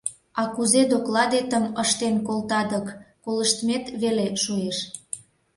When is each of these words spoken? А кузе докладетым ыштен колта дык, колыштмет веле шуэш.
А 0.41 0.43
кузе 0.55 0.81
докладетым 0.91 1.65
ыштен 1.83 2.15
колта 2.27 2.61
дык, 2.71 2.87
колыштмет 3.23 3.85
веле 4.01 4.27
шуэш. 4.43 4.77